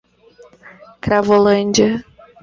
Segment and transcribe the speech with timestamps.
[1.03, 1.87] Cravolândia